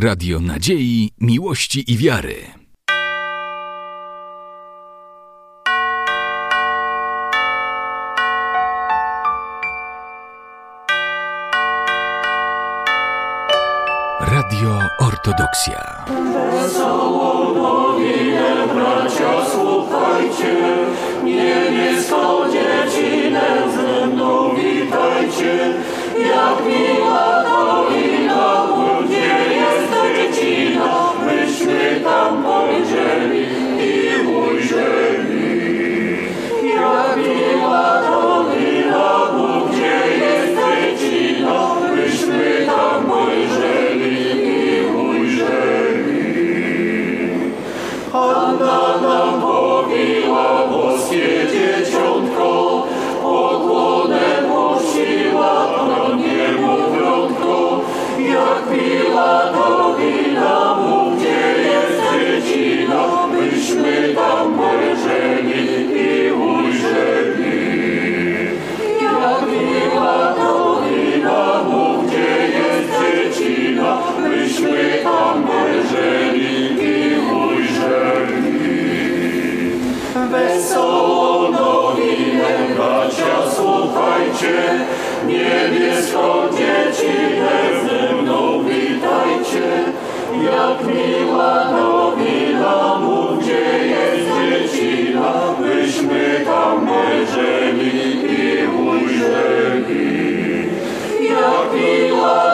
[0.00, 2.34] Radio Nadziei, Miłości i Wiary.
[14.20, 16.04] Radio Ortodoksja.
[16.52, 20.56] Wesołą nowinę, bracia, słuchajcie,
[21.24, 22.16] niebieską
[22.52, 23.46] dziecinę
[23.76, 25.74] ze mną witajcie,
[26.18, 27.37] jak miła
[84.38, 84.86] słuchajcie,
[85.26, 87.50] niebieską dziecinę
[87.88, 89.68] ze mną witajcie.
[90.44, 100.08] Jak miła nowina, mów gdzie jest dziecina, byśmy tam pojrzeli i ujrzeli.
[101.20, 102.47] Jak miła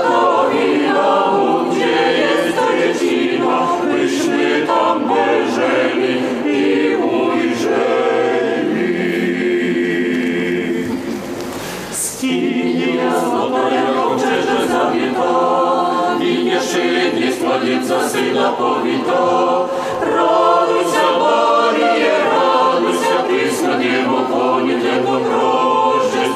[17.84, 26.34] за сина повідав, радуйся, Маріє, радуйся, ти святимо коні, де доброжество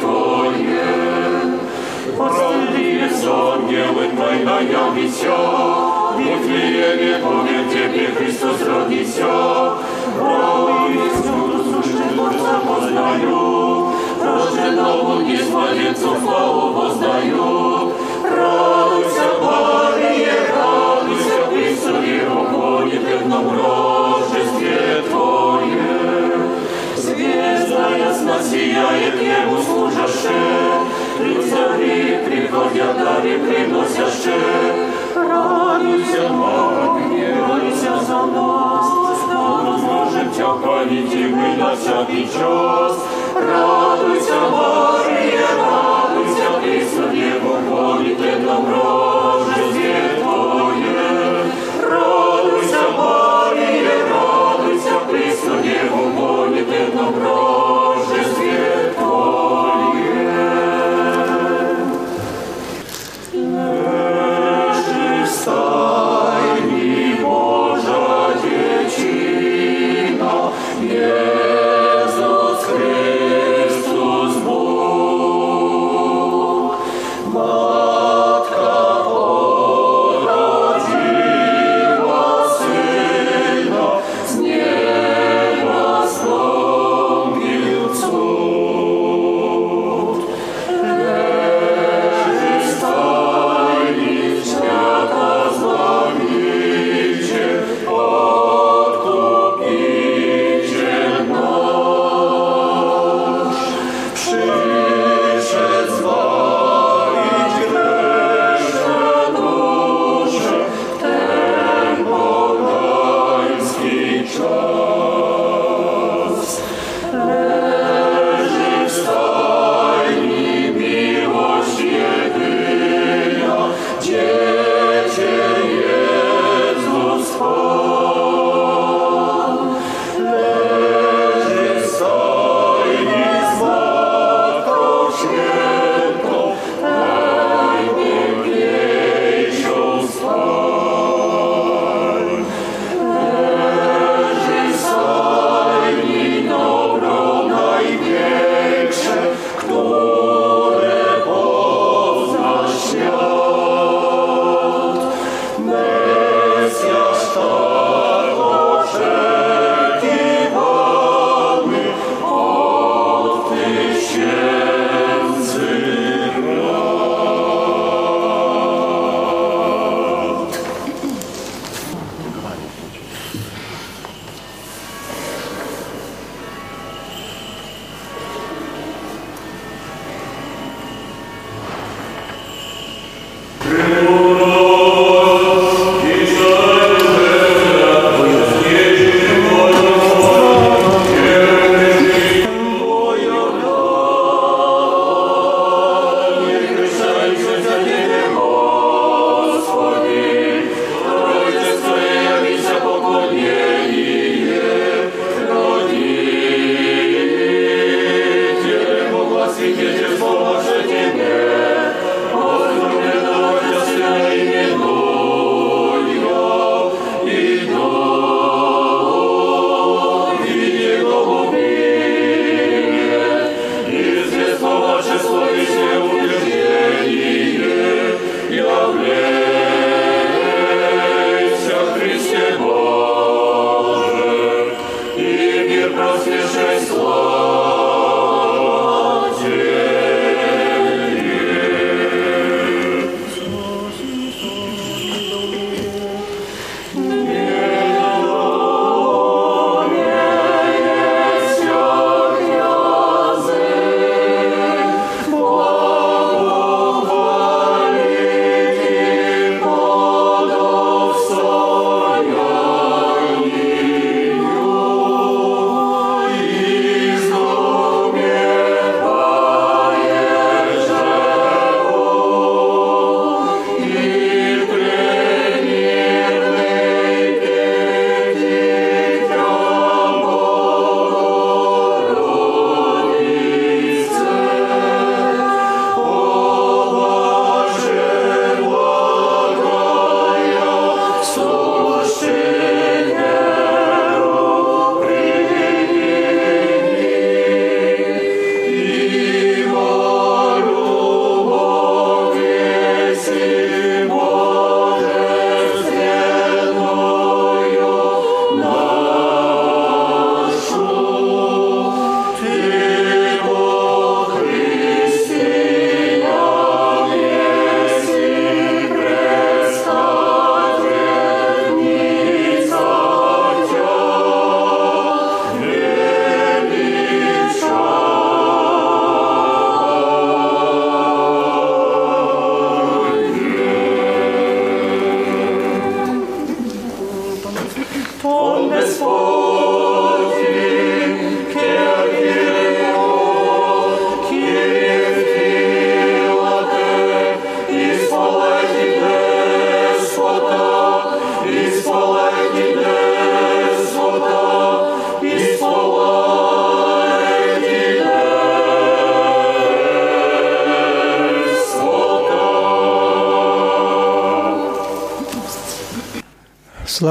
[0.00, 0.82] Твоє.
[2.16, 5.38] Прости сон, не вымай на яме все,
[6.18, 9.72] Ведь не помнит тебе Христос родися.
[10.20, 11.32] Радуйся,
[11.64, 13.86] слушай, Творца познаю,
[14.24, 17.71] Рожденному не с молитцу славу познаю.
[38.12, 38.86] за нас,
[39.30, 42.96] а ми зможем чого і ми на всякий час.
[43.34, 45.01] Радуйся, Боже,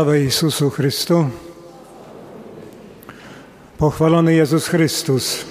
[0.02, 1.30] Sława Jezusu Chrystu.
[3.78, 5.46] Pochwalony Jezus Chrystus.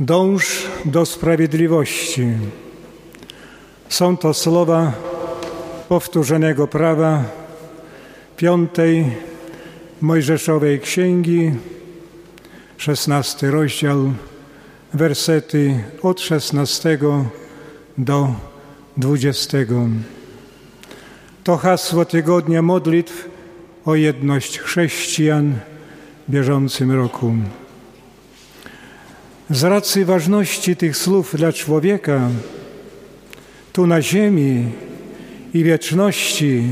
[0.00, 2.26] Dąż do sprawiedliwości.
[3.88, 4.92] Są to słowa
[5.88, 7.24] powtórzonego prawa
[8.36, 9.16] piątej
[10.00, 11.52] Mojżeszowej Księgi,
[12.76, 14.12] szesnasty rozdział,
[14.94, 17.24] wersety od szesnastego
[17.98, 18.34] do
[18.96, 19.86] dwudziestego.
[21.44, 23.28] To hasło tygodnia modlitw
[23.84, 25.54] o jedność chrześcijan
[26.28, 27.34] w bieżącym roku.
[29.50, 32.28] Z racji ważności tych słów dla człowieka,
[33.72, 34.72] tu na ziemi
[35.54, 36.62] i wieczności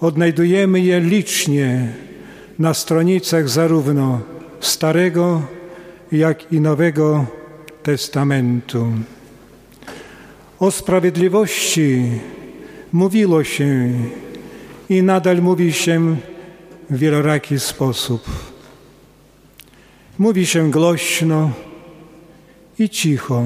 [0.00, 1.92] odnajdujemy je licznie
[2.58, 4.20] na stronicach zarówno
[4.60, 5.42] Starego,
[6.12, 7.26] jak i Nowego
[7.82, 8.92] Testamentu.
[10.58, 12.02] O sprawiedliwości
[12.92, 13.92] mówiło się
[14.88, 16.16] i nadal mówi się
[16.90, 18.22] w wieloraki sposób.
[20.18, 21.50] Mówi się głośno
[22.78, 23.44] i cicho.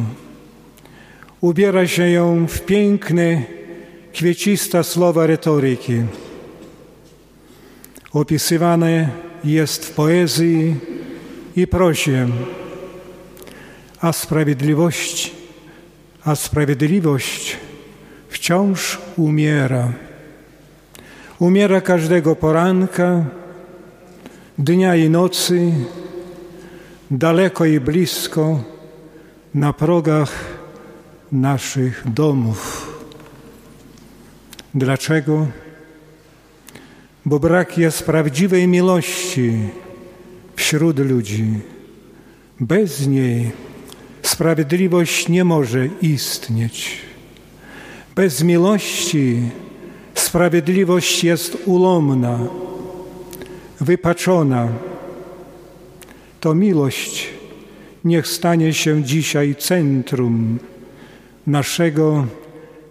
[1.41, 3.43] Ubiera się ją w piękne,
[4.13, 6.03] kwieciste słowa retoryki.
[8.13, 9.09] Opisywane
[9.45, 10.75] jest w poezji
[11.57, 12.29] i prozie,
[14.01, 15.33] a sprawiedliwość,
[16.25, 17.57] a sprawiedliwość
[18.35, 19.93] wciąż umiera.
[21.39, 23.25] Umiera każdego poranka,
[24.59, 25.73] dnia i nocy,
[27.11, 28.61] daleko i blisko,
[29.55, 30.33] na progach
[31.33, 32.61] naszych domów.
[34.75, 35.47] Dlaczego?
[37.25, 39.59] Bo brak jest prawdziwej miłości
[40.57, 41.47] wśród ludzi.
[42.61, 43.53] Bez niej
[44.23, 47.14] sprawiedliwość nie może istnieć.
[48.15, 49.41] Bez miłości
[50.15, 52.39] sprawiedliwość jest ulomna,
[53.81, 54.69] wypaczona.
[56.41, 57.29] To miłość
[58.05, 60.59] niech stanie się dzisiaj centrum
[61.47, 62.27] naszego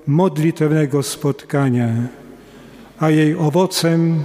[0.08, 1.90] modlitewnego spotkania,
[3.00, 4.24] a jej owocem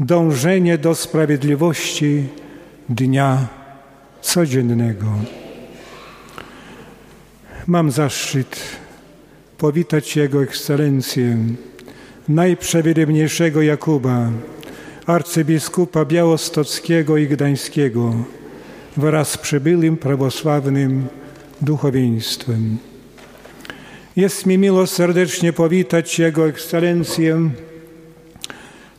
[0.00, 2.24] dążenie do sprawiedliwości
[2.88, 3.48] dnia
[4.20, 5.06] codziennego.
[7.66, 8.81] Mam zaszczyt
[9.62, 11.38] powitać Jego Ekscelencję,
[12.28, 14.30] najprzewielebniejszego Jakuba,
[15.06, 18.14] arcybiskupa białostockiego i gdańskiego,
[18.96, 21.06] wraz z przybyłym prawosławnym
[21.60, 22.78] duchowieństwem.
[24.16, 27.50] Jest mi miło serdecznie powitać Jego Ekscelencję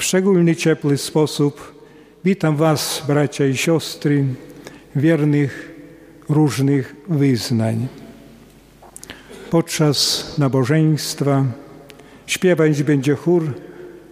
[0.01, 1.85] Szczególny ciepły sposób
[2.25, 4.25] witam Was, bracia i siostry,
[4.97, 5.73] wiernych
[6.29, 7.89] różnych wyznań.
[9.51, 11.45] Podczas nabożeństwa
[12.27, 13.55] śpiewać będzie chór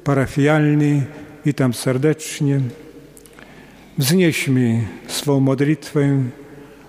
[0.05, 1.07] parafialny.
[1.45, 2.61] Witam serdecznie.
[3.99, 6.23] Wznieśmy swą modlitwę,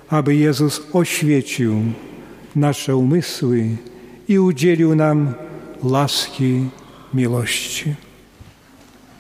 [0.10, 1.76] aby Jezus oświecił
[2.56, 3.70] nasze umysły
[4.28, 5.34] i udzielił nam
[5.84, 6.70] łaski
[7.14, 8.09] miłości.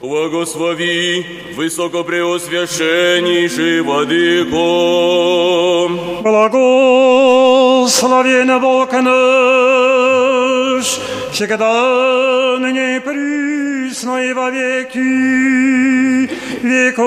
[0.01, 1.25] Благослови
[1.57, 5.89] высокопреосвященнейший Владыко.
[6.23, 11.01] Благословен Бог наш,
[11.33, 16.29] всегда ныне и присно и во веки
[16.63, 17.05] веков.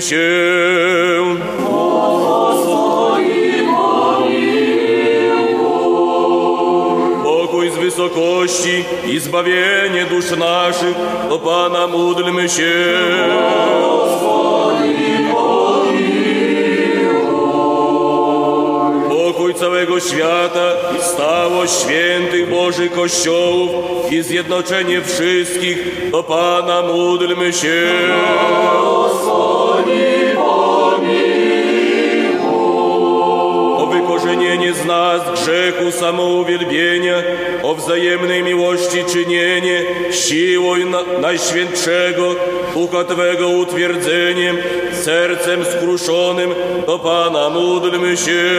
[0.00, 1.36] Módlmy się.
[7.24, 10.96] Pokój z wysokości i zbawienie dusz naszych,
[11.28, 12.72] do Pana módlmy się.
[19.08, 23.70] Pokój całego świata i stałość świętych Bożych Kościołów
[24.10, 27.90] i zjednoczenie wszystkich, do Pana módlmy się.
[33.76, 37.14] O wykorzenienie z nas grzechu samouwielbienia,
[37.62, 42.34] o wzajemnej miłości czynienie, siłą na, Najświętszego
[42.74, 44.56] Ducha Twego utwierdzeniem,
[44.92, 46.54] sercem skruszonym
[46.86, 48.50] do Pana módlmy się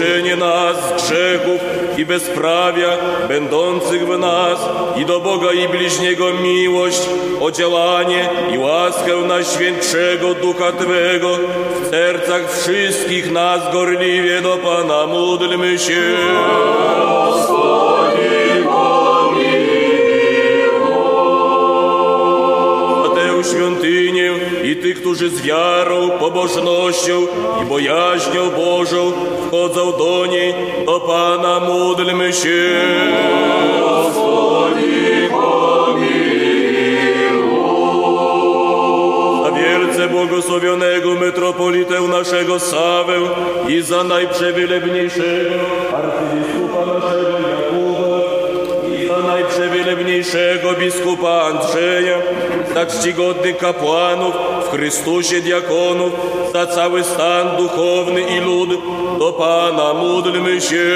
[0.00, 1.60] oczynie nas grzechów
[1.98, 2.88] i bezprawia
[3.28, 4.58] będących w nas
[4.96, 7.00] i do Boga i bliźniego miłość,
[7.40, 11.38] o działanie i łaskę na Świętszego Ducha Twego
[11.82, 16.16] w sercach wszystkich nas gorliwie do Pana módlmy się.
[23.44, 24.32] świątynię
[24.64, 27.26] i tych, którzy z wiarą, pobożnością
[27.62, 29.12] i bojaźnią Bożą
[29.50, 30.54] wchodzą do niej,
[30.86, 32.80] do Pana módlmy się.
[39.44, 43.14] Za wielce błogosławionego metropolitę naszego Sawę
[43.68, 45.60] i za najprzewylebniejszego
[45.96, 47.99] arcybiskupa naszego Jakuba
[49.30, 52.18] najprzewylebniejszego biskupa Andrzeja,
[52.74, 54.34] za czcigodnych kapłanów
[54.66, 56.12] w Chrystusie diakonów,
[56.52, 58.70] za cały stan duchowny i lud,
[59.18, 60.86] do Pana módlmy się.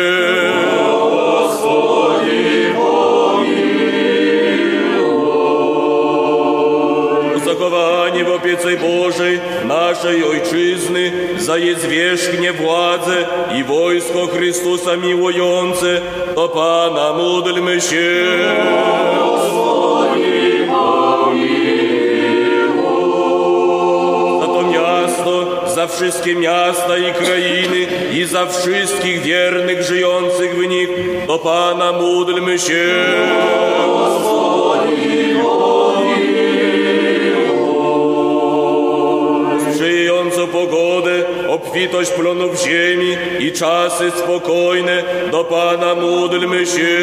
[1.65, 2.54] zachowanie
[7.55, 13.27] w opiece Bożej naszej Ojczyzny, za jej zwierzchnie władzę
[13.59, 16.01] i wojsko Chrystusa miłujące,
[16.35, 18.25] do Pana módlmy się.
[25.25, 30.89] To za wszystkie miasta i krainy i za wszystkich wiernych żyjących w nich,
[31.27, 32.95] do Pana módlmy się.
[40.67, 46.99] Pogodę, obfitość plonów ziemi i czasy spokojne, do Pana módlmy się.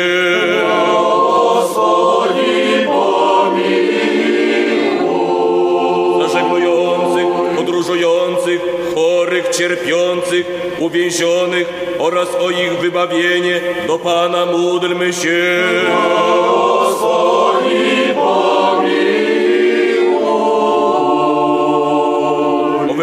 [6.22, 8.62] Za żeglujących, podróżujących,
[8.96, 10.46] chorych, cierpiących,
[10.80, 11.68] uwięzionych
[12.00, 15.64] oraz o ich wybawienie, do Pana módlmy się.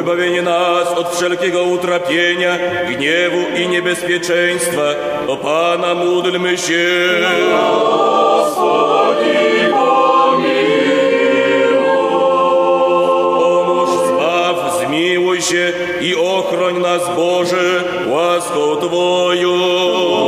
[0.08, 4.82] Wybawienie nas od wszelkiego utrapienia, gniewu i niebezpieczeństwa.
[5.26, 6.86] Do Pana módlmy się.
[13.38, 20.27] Pomóż, zbaw, zmiłuj się i ochroń nas, Boże, łaską Twoją.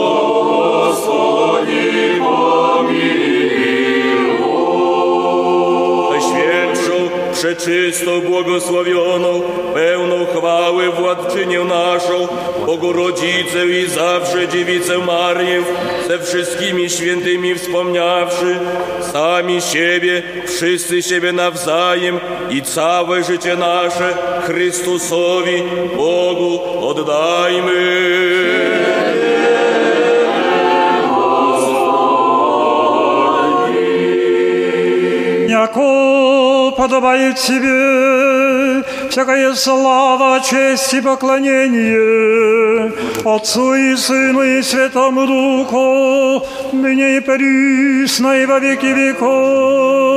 [7.40, 9.42] przeczystą, błogosławioną,
[9.74, 12.29] pełną chwały władczynię naszą,
[12.66, 15.62] Bogorodzicę i zawsze dziewicę Marię,
[16.09, 18.59] ze wszystkimi świętymi wspomniawszy,
[19.12, 24.14] sami siebie, wszyscy siebie nawzajem i całe życie nasze
[24.46, 25.62] Chrystusowi,
[25.96, 28.00] Bogu oddajmy.
[35.48, 36.09] Jakob.
[36.80, 42.90] Подобает тебе всякая слава, честь и поклонение
[43.22, 50.09] Отцу и Сыну и Святому Духу, ныне и присно и во веки веков.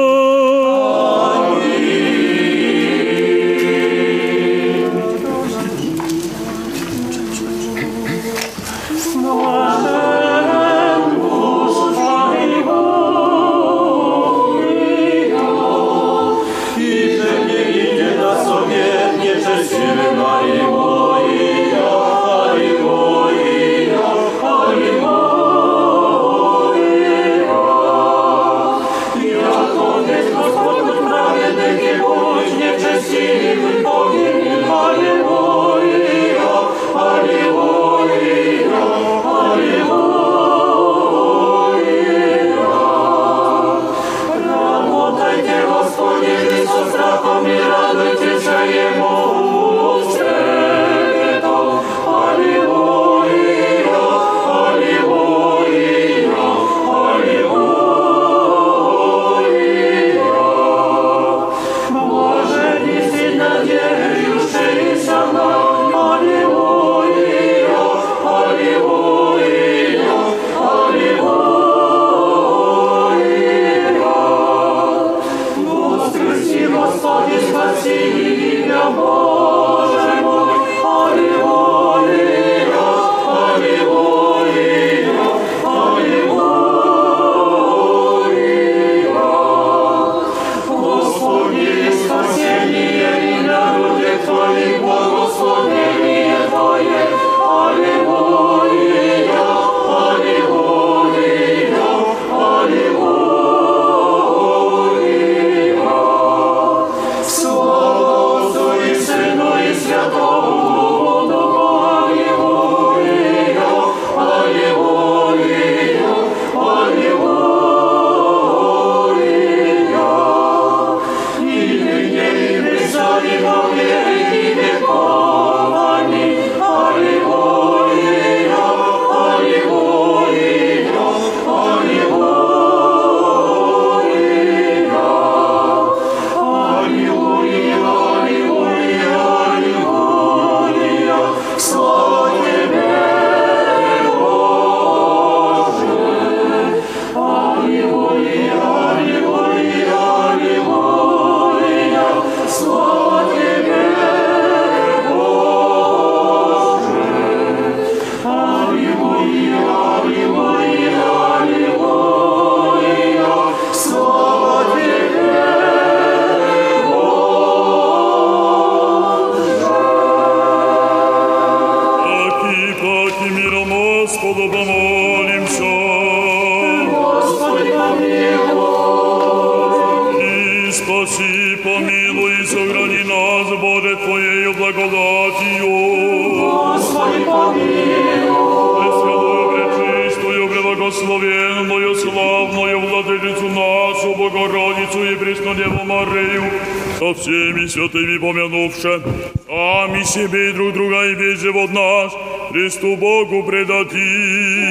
[197.74, 199.02] Святыми помянувши,
[199.48, 202.12] сами себе и друг друга и весь живот наш,
[202.52, 204.70] Христу Богу предадим.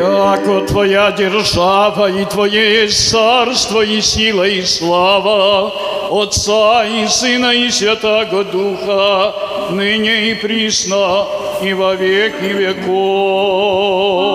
[0.00, 5.72] Яко Твоя держава и Твое царство и сила и слава
[6.10, 9.34] Отца и Сына и Святаго Духа,
[9.72, 11.26] ныне и присно
[11.62, 14.25] и во веки веков.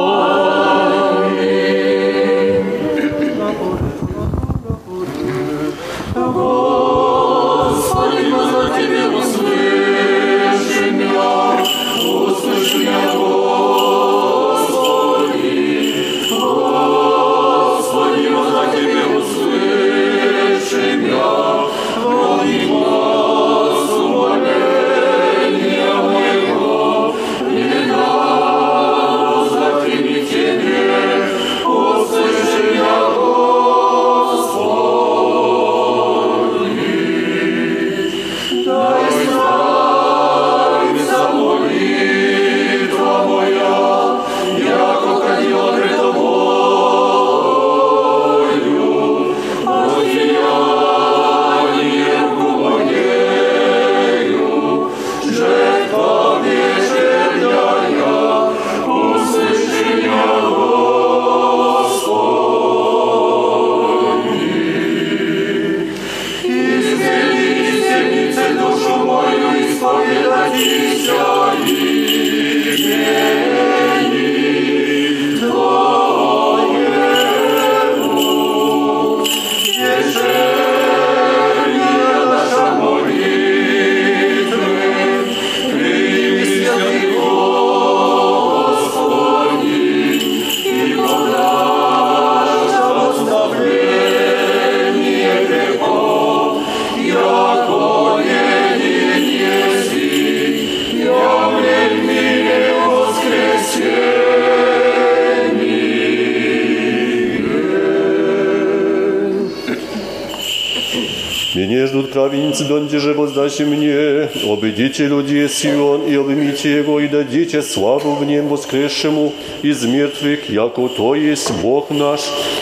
[113.52, 114.30] Воздачи мне.
[114.52, 120.88] Обидите людей Сион и обнимите его, и дадите славу в нем воскресшему из мертвых, яко
[120.88, 122.22] то есть Бог наш.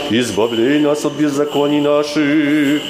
[0.10, 2.82] Избавляй нас от беззаконий наших.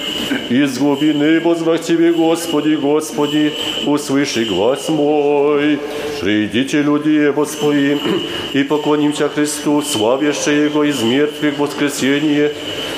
[0.50, 3.54] Из глубины возвах Тебе, Господи, Господи,
[3.86, 5.80] услыши глаз мой.
[6.22, 7.98] Придите, люди Его свои,
[8.54, 12.52] и поклонимся Христу, славяще Его из мертвых воскресение,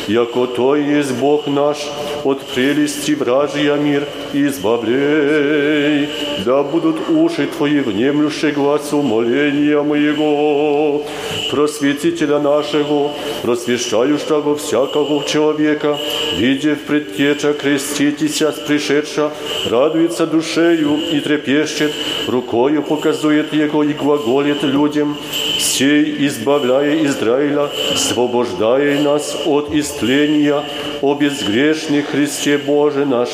[0.07, 1.77] яко то есть Бог наш,
[2.23, 6.09] от прелести вражия мир избавляй.
[6.45, 11.05] Да будут уши Твои внемлющие глазу моления моего,
[11.51, 13.11] просветителя нашего,
[13.43, 15.97] просвещающего всякого человека,
[16.37, 19.31] видев предтеча, креститеся, пришедша,
[19.69, 21.91] радуется душею и трепещет,
[22.27, 25.17] рукою показует его и глаголит людям,
[25.59, 30.63] сей избавляя Израиля, освобождая нас от истления,
[31.01, 33.29] о безгрешный Христе Боже наш,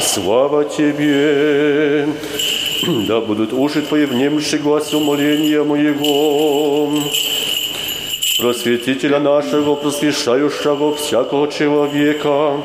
[0.00, 2.08] слава Тебе!
[3.08, 6.92] Да будут уши Твои внемши глазу моления моего.
[8.40, 12.62] Просветителя нашего, просвещающего всякого человека,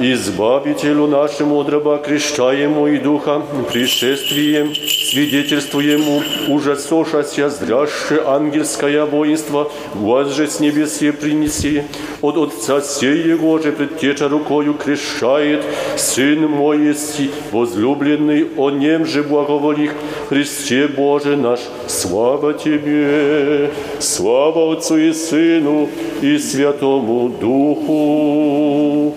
[0.00, 10.48] Избавителю нашему от раба крещаему и духа, пришествием, свидетельствуему, ужасошася здряще ангельское воинство, глаз же
[10.48, 11.84] с небесе принеси,
[12.22, 15.64] от Отца сей его же предтеча рукою крещает,
[15.96, 17.20] Сын мой есть,
[17.52, 19.92] возлюбленный, о нем же благоволих,
[20.28, 25.88] Христе Боже наш, слава Тебе, слава Отцу и Сыну
[26.20, 29.14] и Святому Духу.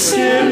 [0.00, 0.49] Send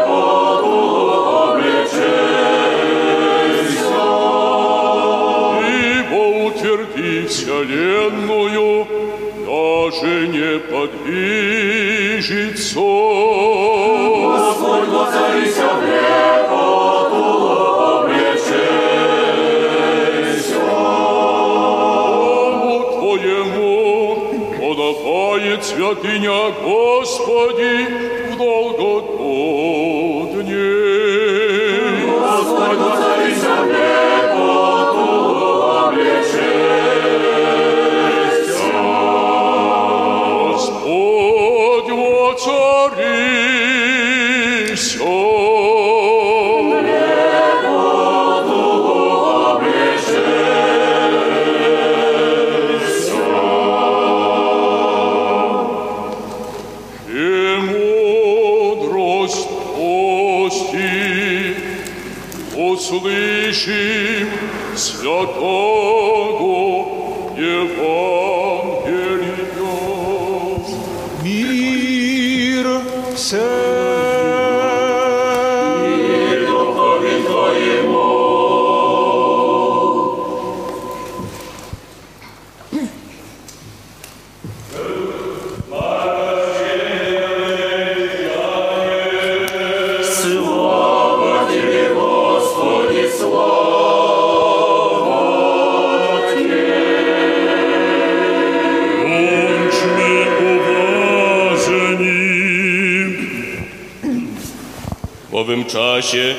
[106.02, 106.36] czasie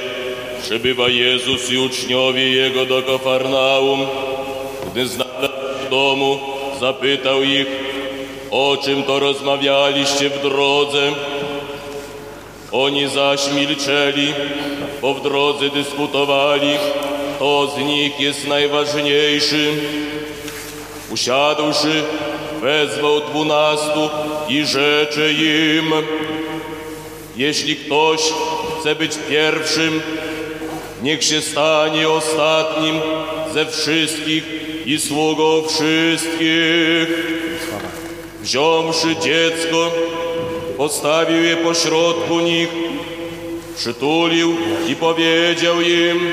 [0.62, 4.06] przybywa Jezus i uczniowie Jego do Kafarnaum.
[4.92, 5.52] Gdy znalazł
[5.86, 6.38] w domu,
[6.80, 7.66] zapytał ich,
[8.50, 11.12] o czym to rozmawialiście w drodze.
[12.72, 14.32] Oni zaś milczeli,
[15.02, 16.70] bo w drodze dyskutowali,
[17.36, 19.72] kto z nich jest najważniejszy.
[21.10, 22.02] Usiadłszy,
[22.60, 24.10] wezwał dwunastu
[24.48, 25.92] i rzecze im,
[27.36, 28.20] jeśli ktoś
[28.80, 30.00] chce być pierwszym,
[31.02, 33.00] niech się stanie ostatnim
[33.54, 34.44] ze wszystkich
[34.86, 37.08] i sługą wszystkich.
[38.42, 39.92] Wziąwszy dziecko,
[40.76, 42.68] postawił je pośrodku nich,
[43.76, 44.56] przytulił
[44.88, 46.32] i powiedział im,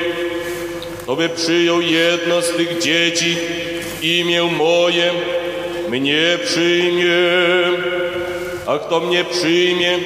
[1.02, 3.38] kto by przyjął jedno z tych dzieci
[4.02, 5.12] imię moje,
[5.90, 7.16] mnie przyjmie,
[8.68, 10.00] a kto mnie przyjmie,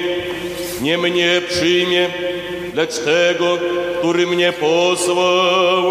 [0.82, 2.29] nie mnie przyjmie,
[2.74, 3.58] lecz tego,
[3.98, 5.84] który mnie posłał.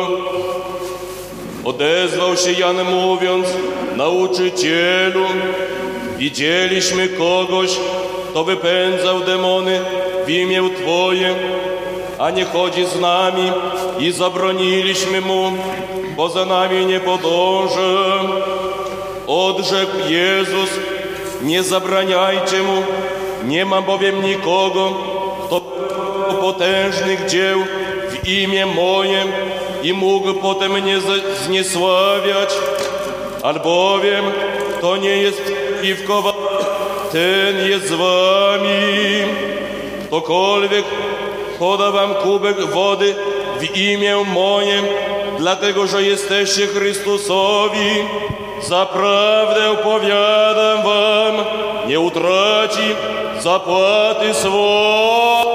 [1.66, 3.48] Odezwał się Jan mówiąc,
[3.96, 5.26] nauczycielu,
[6.18, 7.70] widzieliśmy kogoś,
[8.30, 9.80] kto wypędzał demony
[10.26, 11.36] w imię Twoje,
[12.20, 13.52] a nie chodzi z nami
[14.00, 15.52] i zabroniliśmy mu,
[16.18, 18.24] bo za nami nie podąża.
[19.28, 20.70] Odrzekł Jezus,
[21.42, 22.84] nie zabraniajcie mu,
[23.46, 24.94] nie ma bowiem nikogo,
[26.54, 27.60] potężnych dzieł
[28.10, 29.24] w imię moje
[29.84, 30.98] i mógł potem mnie
[31.46, 32.50] zniesławiać,
[33.44, 34.26] albowiem
[34.82, 36.34] to nie jest przeciwko wam,
[37.12, 38.80] ten jest z wami.
[40.08, 40.86] Ktokolwiek
[41.60, 43.16] poda wam kubek wody
[43.60, 44.84] w imię moje,
[45.38, 47.90] dlatego że jesteście Chrystusowi,
[48.62, 51.46] zaprawdę powiadam wam,
[51.88, 52.96] nie utraci
[53.40, 55.49] zapłaty swoje.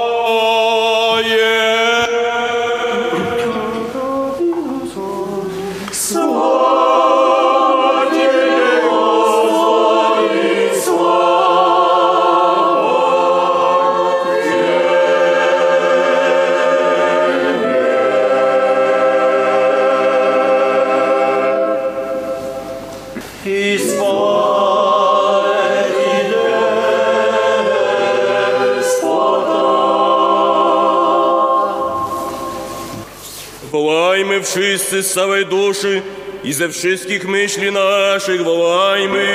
[34.45, 36.01] очисти саве души,
[36.43, 39.25] і за всіх мишлі наших волайми.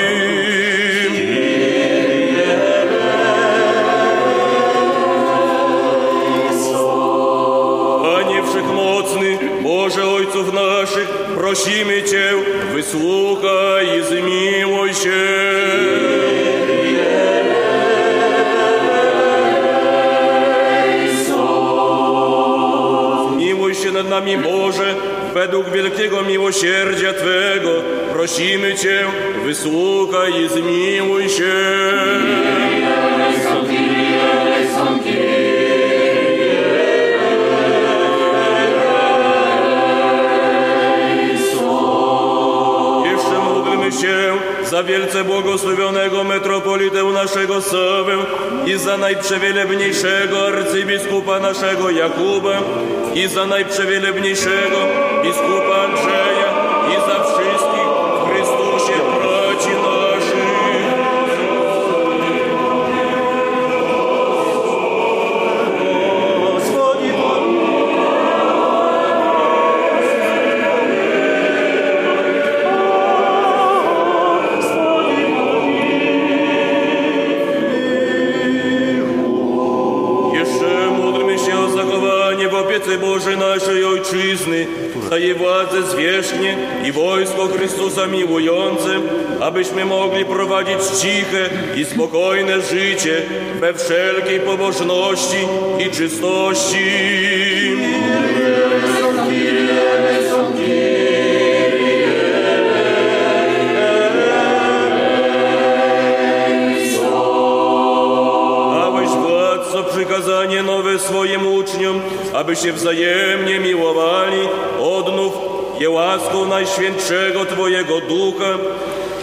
[9.63, 11.85] Боже, Ойцов наших, прощи
[25.41, 27.69] według wielkiego miłosierdzia Twego,
[28.13, 29.05] prosimy Cię,
[29.45, 31.53] wysłuchaj i zmiłuj się.
[43.11, 48.17] Jeszcze módlmy się za wielce błogosławionego metropolitę naszego Sawę
[48.65, 52.61] i za najprzewielebniejszego arcybiskupa naszego Jakuba
[53.15, 56.30] i za najprzewielebniejszego biskupa Andrzeja
[86.85, 88.99] i wojsko Chrystusa miłujące,
[89.41, 93.21] abyśmy mogli prowadzić ciche i spokojne życie
[93.59, 95.37] we wszelkiej pobożności
[95.79, 96.91] i czystości.
[109.91, 112.01] Przykazanie nowe swoim uczniom,
[112.33, 114.39] aby się wzajemnie miłowali,
[114.79, 115.33] odnów
[115.81, 118.57] je łaską Najświętszego Twojego Ducha,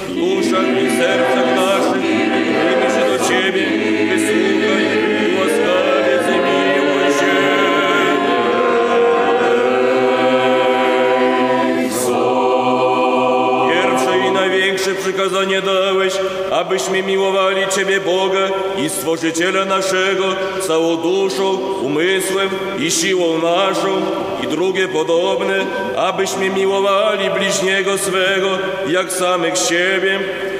[0.08, 3.66] w duszach i sercach naszych, modlimy się do Ciebie,
[4.08, 4.84] wysłuchaj
[5.22, 7.34] i łaskawie zmiłuj się.
[13.72, 16.12] Pierwsze i największe przykazanie dałeś,
[16.52, 18.48] abyśmy miłowali Ciebie Boga
[18.78, 20.24] i Stworzyciela naszego
[20.66, 21.50] całą duszą,
[21.82, 22.48] umysłem
[22.78, 24.27] i siłą naszą.
[24.50, 30.18] Drugie podobne, abyśmy miłowali bliźniego swego jak samych siebie.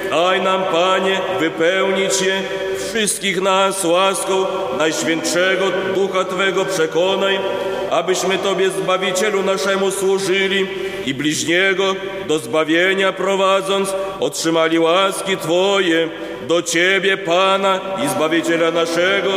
[0.09, 2.41] Daj nam, Panie, wypełnić je
[2.89, 4.45] wszystkich nas łaską
[4.77, 5.65] Najświętszego
[5.95, 7.39] Ducha Twego przekonaj,
[7.91, 10.67] abyśmy Tobie, Zbawicielu naszemu, służyli
[11.05, 11.95] i bliźniego
[12.27, 16.09] do zbawienia prowadząc, otrzymali łaski Twoje.
[16.47, 19.31] Do Ciebie, Pana i Zbawiciela naszego,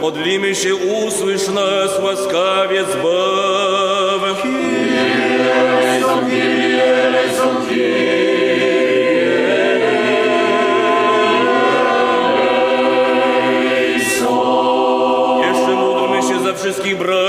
[0.00, 3.47] modlimy się, usłysz nas łaskawie, zbaw.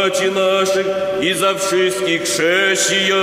[0.10, 0.88] Braci naszych
[1.22, 3.20] i za wszystkich chrześcijan.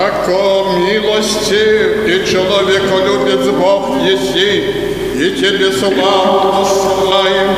[0.00, 4.62] Яко милостив и человеколюбец Бог еси,
[5.16, 7.48] и Тебе славу посылаем,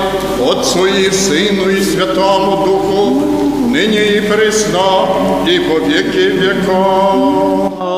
[0.51, 3.30] Отцу и Сыну и Святому Духу,
[3.71, 7.90] ныне и пресно, и во веки веков.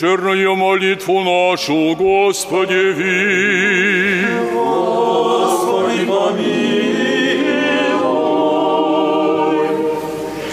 [0.00, 4.26] Вечерную молитву нашу, Господи, ви.
[4.54, 6.06] Господи,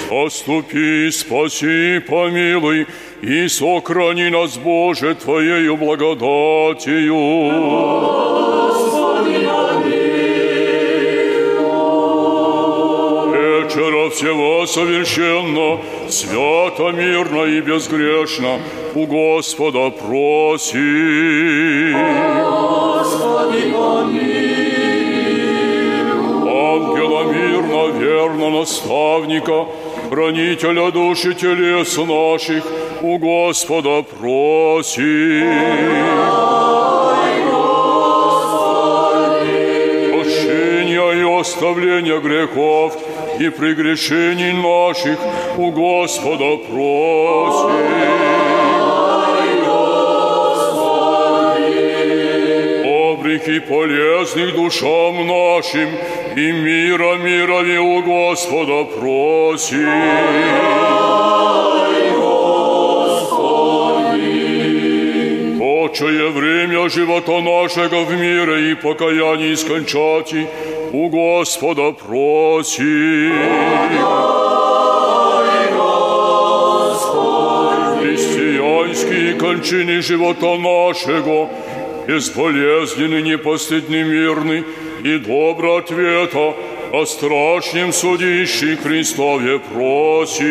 [0.09, 2.87] Заступи, спаси, помилуй
[3.21, 7.15] и сохрани нас, Боже, Твоею благодатью.
[7.15, 8.16] Вечера
[14.67, 18.59] совершенно, свято, мирно и безгрешно
[18.93, 20.75] у Господа проси.
[26.45, 29.65] Ангела мирно, верно наставника,
[30.09, 32.63] хранителя души телес наших,
[33.01, 35.43] у Господа проси.
[40.11, 42.97] Прощения и оставления грехов
[43.39, 45.19] и прегрешений наших
[45.57, 47.77] у Господа проси.
[52.85, 55.89] Обреки полезных душам нашим
[56.35, 59.85] и мира мирови у Господа проси.
[65.87, 70.47] Отчее время живота нашего в мире и покаянии скончати,
[70.91, 73.31] у Господа проси.
[77.99, 81.49] Христианские кончины живота нашего,
[82.07, 84.63] безболезненный, непостыдный, мирный
[85.03, 86.53] и добро ответа
[86.93, 90.47] о страшнем судищий Христове проси.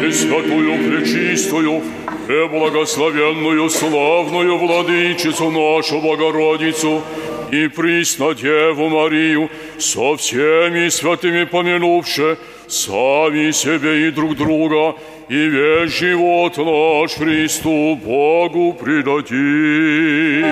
[0.00, 1.82] Пресвятую, Пречистую,
[2.26, 7.02] Преблагословенную, славную Владычицу нашу Богородицу
[7.50, 14.96] и присно Деву Марию со всеми святыми помянувши, сами себе и друг друга,
[15.28, 20.44] и весь живот наш Христу Богу предадим.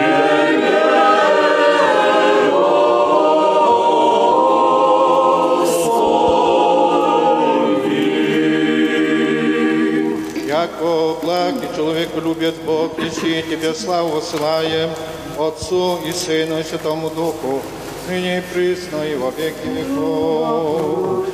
[11.22, 14.90] Благ и человек любит Бог, ищи Тебе славу высылаем,
[15.38, 17.62] Отцу и Сыну и Святому Духу,
[18.08, 21.26] ныне и присно и во веки веков.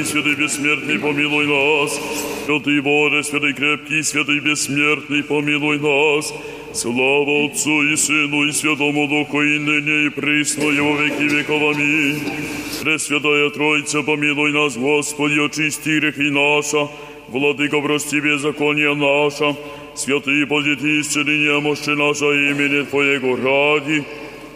[0.05, 1.99] святый святый бессмертный, помилуй нас.
[2.45, 6.33] Святый Боже, святый крепкий, святый бессмертный, помилуй нас.
[6.73, 11.75] Слава Отцу и Сыну и Святому Духу, и ныне, и присно, и во веки веков.
[11.75, 12.21] Аминь.
[12.81, 16.89] Пресвятая Троица, помилуй нас, Господи, очисти грехи наша,
[17.27, 19.55] Владыко, прости беззаконие наша,
[19.95, 24.03] святые позити исцеления мощи наша имени Твоего ради.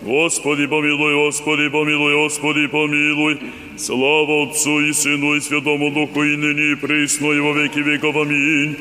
[0.02, 3.40] Господи, помилуй, Господи, помилуй, Господи, помилуй.
[3.78, 8.16] Слава Отцу и Сыну и Святому Духу, и ныне, и присно, и во веки веков.
[8.16, 8.78] Аминь.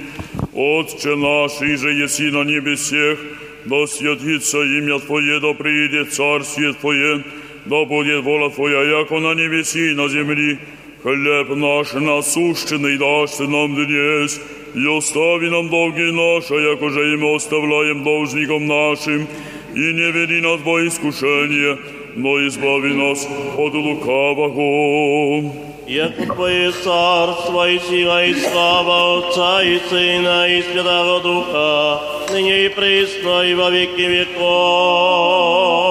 [0.52, 3.18] Отче наш, и же еси на небесех,
[3.64, 7.24] да святится имя Твое, да приедет царствие Твое,
[7.64, 10.58] да будет воля Твоя, яко на небеси и на земли.
[11.02, 14.40] Хлеб наш насущный дашь нам днес,
[14.76, 19.26] и остави нам долги наши, яко же и мы оставляем должникам нашим,
[19.74, 21.78] и не веди нас во искушение,
[22.15, 25.51] но избави нас от лукавого.
[25.87, 31.99] Яко Твое царство и сила и слава Отца и Сына и Святого Духа,
[32.31, 35.82] ныне и пресно и во веки веков.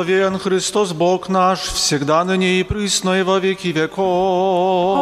[0.00, 4.98] Благословен Христос Бог наш, всегда ныне и присно и во веки веков.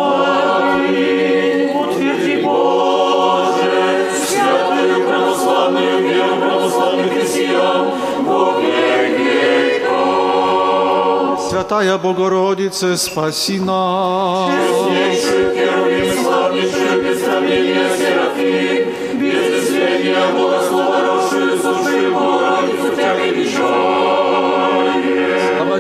[1.87, 7.93] Утверди, Боже, святую православную веру православных христиан,
[8.27, 9.87] во веки
[11.49, 14.51] Святая Богородице, спаси нас.
[14.51, 15.55] Честнейшую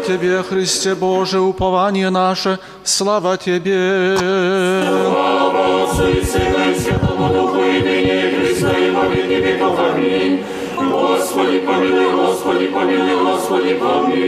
[0.07, 4.17] Тебе, Христе Боже, упование наше, слава Тебе.
[4.17, 9.79] Слава Отцу и Сыну и Святому Духу, и ныне, и присно, и во веки веков.
[9.79, 10.43] Аминь.
[10.77, 14.23] Господи, помилуй, Господи, помилуй, Господи, помилуй.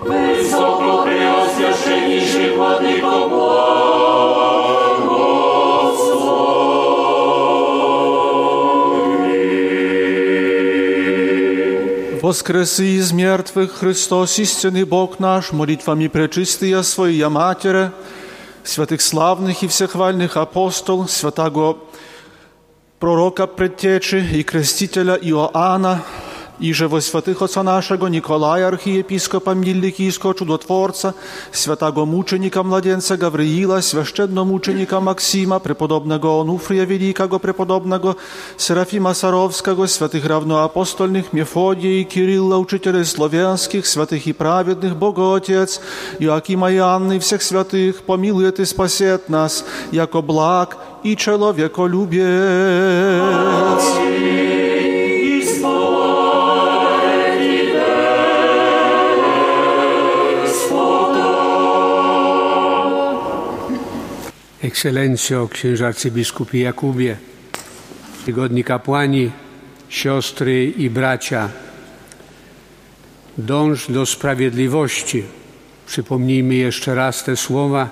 [0.00, 3.79] Высоко преосвященнейший Владыко Богослов.
[12.31, 17.91] воскреси из мертвых Христос, истинный Бог наш, молитвами пречистия Своя Матеря,
[18.63, 21.79] святых славных и всехвальных апостол, святого
[23.01, 26.05] proroka предтечи i крестителя Иоанна,
[26.61, 31.15] и же святых отца нашего Николая, архиепископа Меликийского чудотворца,
[31.51, 38.15] святого мученика младенца Гавриила, священного мученика Максима, преподобного Онуфрия Великого, преподобного
[38.57, 45.81] Серафима Саровского, святых равноапостольных Мефодия и Кирилла, учителей славянских, святых и праведных, Бога Отец,
[46.19, 52.21] Иоакима и Анны, всех святых, помилует и спасет нас, яко благ и человеколюбец.
[53.97, 54.40] Аминь.
[64.71, 67.17] Ekscelencjo, księże arcybiskupie Jakubie,
[68.25, 69.31] tygodni kapłani,
[69.89, 71.49] siostry i bracia,
[73.37, 75.23] dąż do sprawiedliwości.
[75.87, 77.89] Przypomnijmy jeszcze raz te słowa,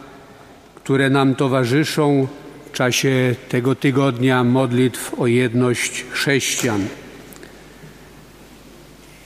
[0.76, 2.28] które nam towarzyszą
[2.70, 6.88] w czasie tego tygodnia modlitw o jedność chrześcijan.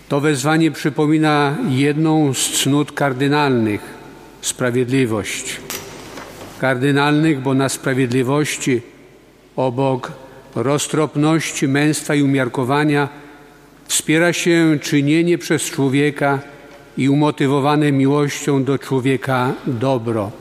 [0.10, 3.82] To wezwanie przypomina jedną z cnót kardynalnych
[4.41, 5.62] sprawiedliwość
[6.64, 8.82] kardynalnych, bo na sprawiedliwości
[9.55, 10.11] obok
[10.55, 13.09] roztropności, męstwa i umiarkowania
[13.88, 16.39] wspiera się czynienie przez człowieka
[16.97, 20.32] i umotywowane miłością do człowieka dobro.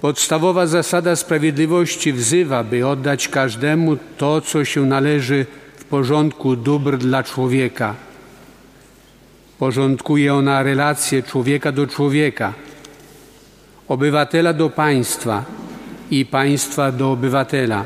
[0.00, 5.46] Podstawowa zasada sprawiedliwości wzywa, by oddać każdemu to, co się należy
[5.76, 7.94] w porządku dóbr dla człowieka.
[9.58, 12.52] Porządkuje ona relacje człowieka do człowieka–
[13.88, 15.44] obywatela do państwa
[16.10, 17.84] i państwa do obywatela.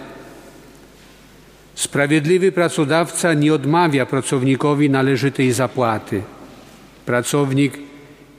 [1.75, 6.23] Sprawiedliwy pracodawca nie odmawia pracownikowi należytej zapłaty.
[7.07, 7.79] Pracownik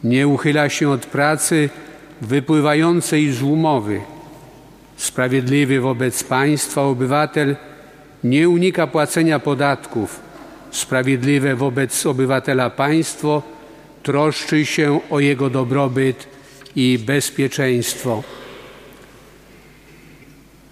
[0.04, 1.70] nie uchyla się od pracy
[2.22, 4.02] wypływającej z umowy.
[4.98, 7.56] Sprawiedliwy wobec państwa obywatel
[8.24, 10.20] nie unika płacenia podatków.
[10.72, 13.42] Sprawiedliwe wobec obywatela państwo
[14.04, 16.33] troszczy się o jego dobrobyt
[16.76, 18.24] i bezpieczeństwo.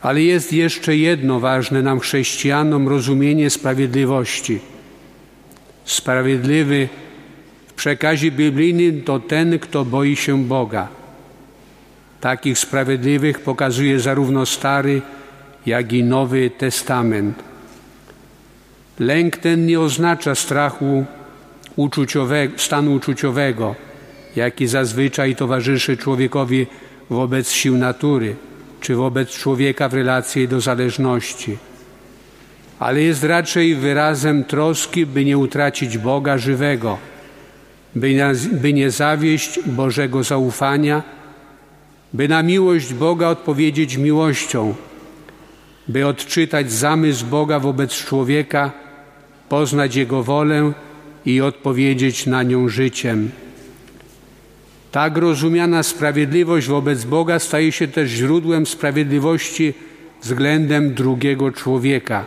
[0.01, 4.59] Ale jest jeszcze jedno ważne nam chrześcijanom rozumienie sprawiedliwości.
[5.85, 6.89] Sprawiedliwy
[7.67, 10.87] w przekazie biblijnym to ten, kto boi się Boga.
[12.21, 15.01] Takich sprawiedliwych pokazuje zarówno Stary,
[15.65, 17.43] jak i Nowy Testament.
[18.99, 21.05] Lęk ten nie oznacza strachu
[21.75, 23.75] uczuciowego, stanu uczuciowego
[24.35, 26.67] jaki zazwyczaj towarzyszy człowiekowi
[27.09, 28.35] wobec sił natury,
[28.81, 31.57] czy wobec człowieka w relacji do zależności,
[32.79, 36.97] ale jest raczej wyrazem troski, by nie utracić Boga żywego,
[37.95, 38.15] by,
[38.51, 41.03] by nie zawieść Bożego zaufania,
[42.13, 44.75] by na miłość Boga odpowiedzieć miłością,
[45.87, 48.71] by odczytać zamysł Boga wobec człowieka,
[49.49, 50.71] poznać Jego wolę
[51.25, 53.31] i odpowiedzieć na nią życiem.
[54.91, 59.73] Tak rozumiana sprawiedliwość wobec Boga staje się też źródłem sprawiedliwości
[60.21, 62.25] względem drugiego człowieka,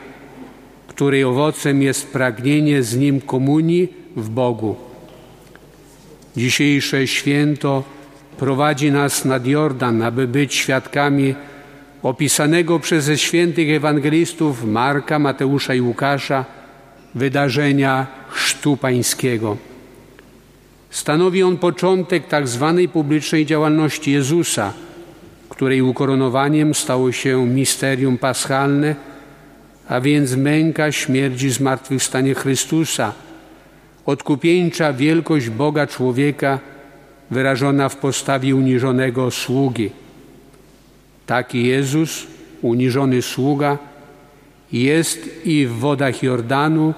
[0.88, 4.76] której owocem jest pragnienie z nim komunii w Bogu.
[6.36, 7.84] Dzisiejsze święto
[8.38, 11.34] prowadzi nas nad Jordan, aby być świadkami
[12.02, 16.44] opisanego przez świętych ewangelistów Marka, Mateusza i Łukasza
[17.14, 19.56] wydarzenia Chrztu Pańskiego.
[20.94, 24.72] Stanowi on początek tak zwanej publicznej działalności Jezusa,
[25.48, 28.96] której ukoronowaniem stało się misterium paschalne,
[29.88, 33.12] a więc męka, śmierć zmartwychwstanie Chrystusa,
[34.06, 36.58] odkupieńcza wielkość Boga człowieka
[37.30, 39.90] wyrażona w postawie uniżonego sługi.
[41.26, 42.26] Taki Jezus,
[42.62, 43.78] uniżony sługa,
[44.72, 46.94] jest i w wodach Jordanu,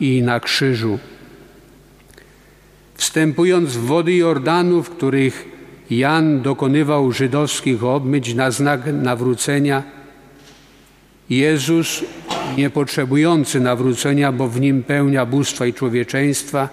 [0.00, 0.98] i na krzyżu.
[2.94, 5.48] Wstępując w wody Jordanu, w których
[5.90, 9.82] Jan dokonywał żydowskich obmyć na znak nawrócenia,
[11.30, 12.04] Jezus,
[12.56, 16.68] nie potrzebujący nawrócenia, bo w nim pełnia bóstwa i człowieczeństwa,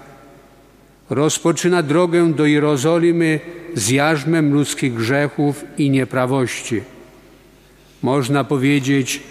[1.10, 3.40] rozpoczyna drogę do Jerozolimy
[3.76, 6.82] z jarzmem ludzkich grzechów i nieprawości.
[8.04, 9.22] Można powiedzieć,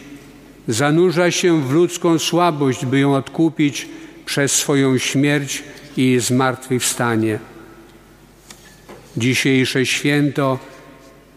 [0.69, 3.89] zanurza się w ludzką słabość, by ją odkupić
[4.27, 5.63] przez swoją śmierć
[5.97, 7.39] i zmartwychwstanie.
[9.17, 10.59] Dzisiejsze święto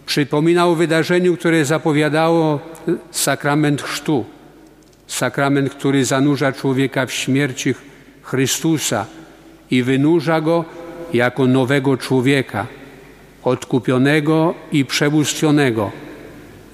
[0.05, 2.59] przypomina o wydarzeniu, które zapowiadało
[3.11, 4.25] sakrament chrztu.
[5.07, 7.75] Sakrament, który zanurza człowieka w śmierci
[8.21, 9.05] Chrystusa
[9.71, 10.65] i wynurza go
[11.13, 12.67] jako nowego człowieka,
[13.43, 15.91] odkupionego i przebóstwionego,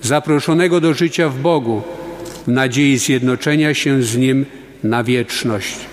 [0.01, 1.81] zaproszonego do życia w Bogu,
[2.47, 4.45] w nadziei zjednoczenia się z Nim
[4.83, 5.88] na wieczność.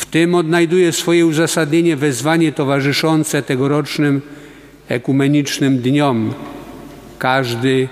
[0.00, 4.20] W tym odnajduje swoje uzasadnienie wezwanie towarzyszące tegorocznym
[4.88, 6.34] ekumenicznym dniom.
[7.18, 7.88] Każdy,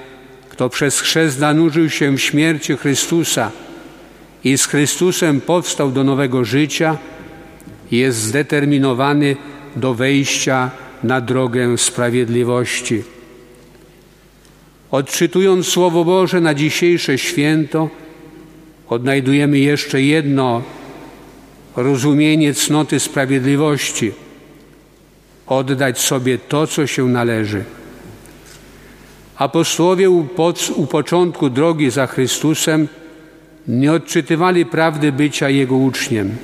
[0.48, 3.50] kto przez chrzest zanurzył się w śmierci Chrystusa
[4.44, 6.96] i z Chrystusem powstał do nowego życia,
[7.90, 9.36] jest zdeterminowany
[9.76, 10.70] do wejścia
[11.04, 13.02] na drogę sprawiedliwości.
[14.90, 17.88] Odczytując Słowo Boże na dzisiejsze święto,
[18.88, 20.62] odnajdujemy jeszcze jedno
[21.82, 24.12] rozumienie cnoty sprawiedliwości
[25.46, 27.64] oddać sobie to, co się należy.
[29.36, 32.88] Apostołowie u, początku drogi za Chrystusem
[33.68, 36.36] nie odczytywali prawdy bycia Jego uczniem.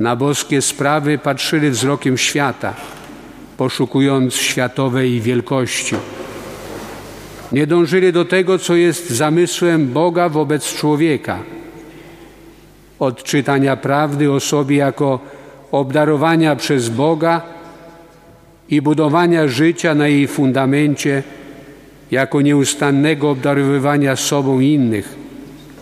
[0.00, 2.74] Na boskie sprawy patrzyli wzrokiem świata,
[3.56, 5.96] poszukując światowej wielkości.
[7.52, 11.38] Nie dążyli do tego, co jest zamysłem Boga wobec człowieka.
[12.98, 15.20] Odczytania prawdy o sobie jako
[15.72, 17.42] obdarowania przez Boga
[18.68, 21.22] i budowania życia na jej fundamencie
[22.10, 25.14] jako nieustannego obdarowywania sobą innych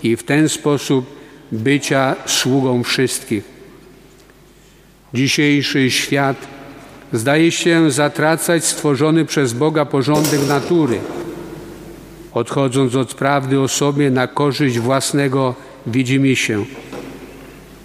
[0.02, 1.06] i w ten sposób
[1.52, 3.44] bycia sługą wszystkich.
[5.14, 6.36] Dzisiejszy świat
[7.12, 10.98] zdaje się zatracać stworzony przez Boga porządek natury,
[12.32, 15.54] odchodząc od prawdy o sobie na korzyść własnego
[15.86, 16.64] widzimy się.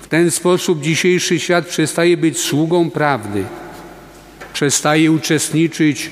[0.05, 3.43] W ten sposób dzisiejszy świat przestaje być sługą prawdy–
[4.53, 6.09] przestaje uczestniczyć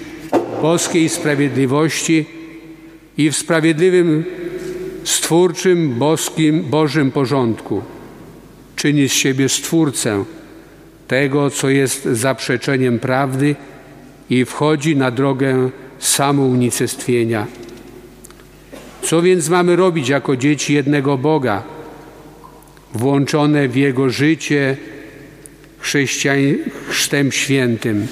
[0.58, 2.26] w boskiej sprawiedliwości
[3.18, 4.26] i w sprawiedliwym,
[5.04, 7.82] stwórczym, boskim, Bożym porządku.
[8.76, 10.24] Czyni z siebie stwórcę
[11.08, 13.56] tego, co jest zaprzeczeniem prawdy
[14.30, 15.70] i wchodzi na drogę
[16.00, 17.48] samounicestwienia.
[19.02, 21.64] Co więc mamy robić jako dzieci jednego Boga,
[22.94, 24.78] włączone w Jego życie
[26.90, 28.08] chrztem świętym?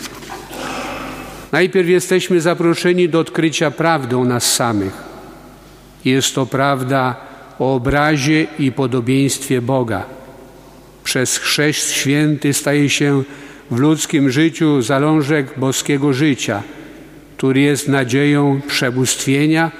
[1.51, 4.93] Najpierw jesteśmy zaproszeni do odkrycia prawdy o nas samych.
[6.05, 7.15] Jest to prawda
[7.59, 10.05] o obrazie i podobieństwie Boga.
[11.03, 13.23] Przez chrzest święty staje się
[13.71, 16.63] w ludzkim życiu zalążek boskiego życia,
[17.37, 19.71] który jest nadzieją przebóstwienia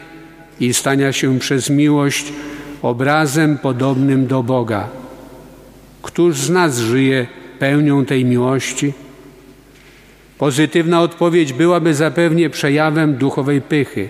[0.59, 2.33] i stania się przez miłość
[2.81, 4.87] obrazem podobnym do Boga.
[6.01, 7.27] Któż z nas żyje
[7.59, 8.93] pełnią tej miłości?
[10.37, 14.09] Pozytywna odpowiedź byłaby zapewnie przejawem duchowej pychy.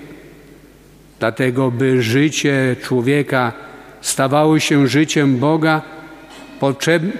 [1.19, 3.53] Dlatego, by życie człowieka
[4.01, 5.81] stawało się życiem Boga,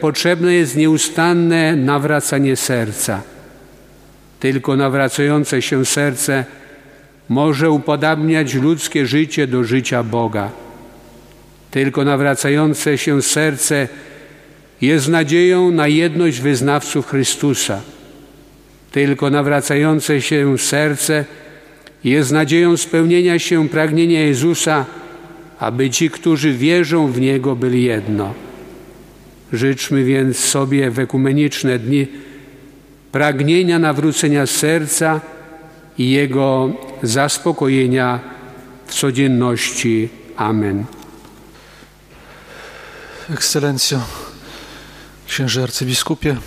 [0.02, 3.22] potrzebne jest nieustanne nawracanie serca.
[4.40, 6.46] Tylko nawracające się serce
[7.30, 10.50] może upodabniać ludzkie życie do życia Boga.
[11.72, 13.88] Tylko nawracające się serce
[14.82, 17.82] jest nadzieją na jedność wyznawców Chrystusa.
[18.92, 21.26] Tylko nawracające się serce
[22.04, 24.86] jest nadzieją spełnienia się pragnienia Jezusa,
[25.60, 28.34] aby ci, którzy wierzą w Niego, byli jedno.
[29.54, 32.08] Życzmy więc sobie w ekumeniczne dni
[33.12, 35.22] pragnienia nawrócenia serca
[35.98, 36.72] i Jego
[37.04, 38.20] zaspokojenia
[38.88, 40.10] w codzienności.
[40.38, 41.01] Amen.
[43.34, 44.00] Ekscelencjo,
[45.28, 46.38] księże arcybiskupie,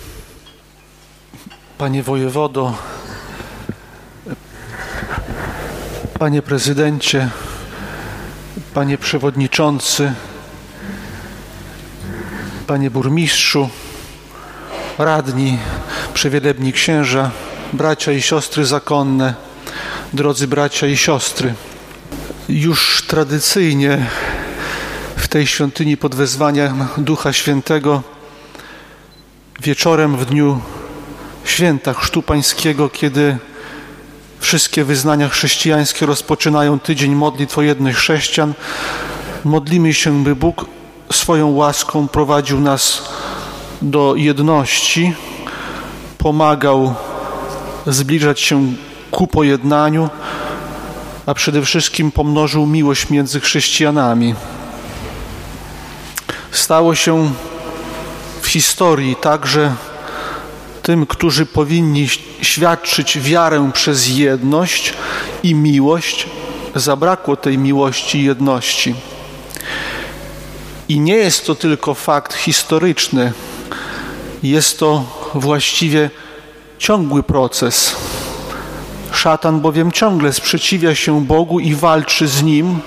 [1.77, 2.73] Panie wojewodo,
[6.19, 7.29] Panie prezydencie,
[8.73, 10.13] Panie przewodniczący,
[12.67, 13.69] Panie burmistrzu,
[14.97, 15.57] radni,
[16.13, 17.31] przewielebni księża,
[17.73, 19.33] bracia i siostry zakonne,
[20.13, 21.53] drodzy bracia i siostry.
[22.49, 24.05] Już tradycyjnie
[25.35, 28.01] tej świątyni pod wezwaniem Ducha Świętego
[29.61, 30.59] wieczorem w dniu
[31.45, 33.37] święta Chrztu Pańskiego, kiedy
[34.39, 38.53] wszystkie wyznania chrześcijańskie rozpoczynają tydzień modlitw o jednych chrześcijan,
[39.43, 40.65] modlimy się, by Bóg
[41.11, 43.09] swoją łaską prowadził nas
[43.81, 45.13] do jedności,
[46.17, 46.95] pomagał
[47.87, 48.73] zbliżać się
[49.11, 50.09] ku pojednaniu,
[51.25, 54.35] a przede wszystkim pomnożył miłość między chrześcijanami.
[56.55, 57.31] Stało się
[58.41, 59.75] w historii także
[60.81, 62.07] tym, którzy powinni
[62.41, 64.93] świadczyć wiarę przez jedność
[65.43, 66.27] i miłość,
[66.75, 68.95] zabrakło tej miłości i jedności.
[70.89, 73.33] I nie jest to tylko fakt historyczny,
[74.43, 75.03] jest to
[75.33, 76.09] właściwie
[76.77, 77.95] ciągły proces.
[79.11, 82.79] Szatan bowiem ciągle sprzeciwia się Bogu i walczy z nim.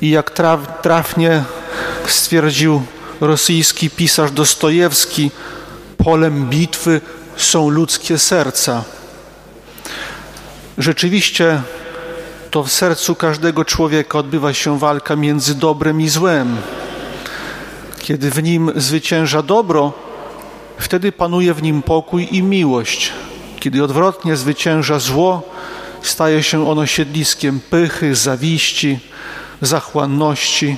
[0.00, 1.44] I jak traf, trafnie
[2.10, 2.82] stwierdził
[3.20, 5.30] rosyjski pisarz Dostojewski,
[5.96, 7.00] polem bitwy
[7.36, 8.84] są ludzkie serca.
[10.78, 11.62] Rzeczywiście
[12.50, 16.56] to w sercu każdego człowieka odbywa się walka między dobrem i złem.
[17.98, 19.92] Kiedy w nim zwycięża dobro,
[20.78, 23.12] wtedy panuje w nim pokój i miłość.
[23.60, 25.42] Kiedy odwrotnie zwycięża zło,
[26.02, 28.98] staje się ono siedliskiem pychy, zawiści,
[29.60, 30.76] zachłanności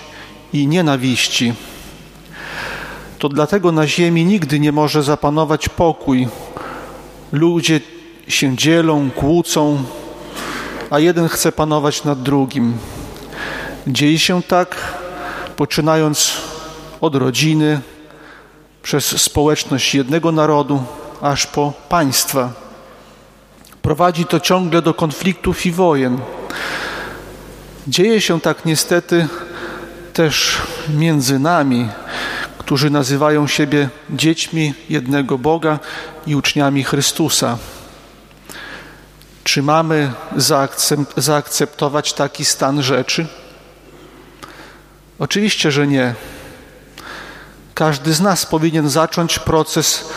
[0.62, 1.54] i nienawiści.
[3.18, 6.28] To dlatego na ziemi nigdy nie może zapanować pokój.
[7.32, 7.80] Ludzie
[8.28, 9.82] się dzielą, kłócą,
[10.90, 12.78] a jeden chce panować nad drugim.
[13.86, 14.76] Dzieje się tak,
[15.56, 16.32] poczynając
[17.00, 17.80] od rodziny,
[18.82, 20.82] przez społeczność jednego narodu,
[21.22, 22.52] aż po państwa.
[23.82, 26.18] Prowadzi to ciągle do konfliktów i wojen.
[27.88, 29.28] Dzieje się tak niestety
[30.16, 30.58] też
[30.88, 31.88] między nami,
[32.58, 35.78] którzy nazywają siebie dziećmi jednego Boga
[36.26, 37.58] i uczniami Chrystusa.
[39.44, 40.12] Czy mamy
[41.16, 43.26] zaakceptować taki stan rzeczy?
[45.18, 46.14] Oczywiście, że nie.
[47.74, 50.08] Każdy z nas powinien zacząć proces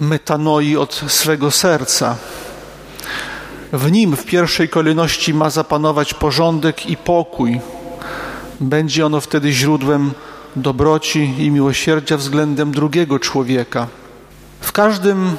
[0.00, 2.16] metanoi od swego serca.
[3.72, 7.60] W nim w pierwszej kolejności ma zapanować porządek i pokój.
[8.60, 10.12] Będzie ono wtedy źródłem
[10.56, 13.86] dobroci i miłosierdzia względem drugiego człowieka.
[14.60, 15.36] W każdym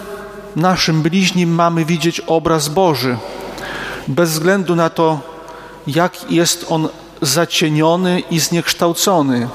[0.55, 3.17] naszym bliźnim mamy widzieć obraz Boży,
[4.07, 5.19] bez względu na to,
[5.87, 6.89] jak jest on
[7.21, 9.47] zacieniony i zniekształcony.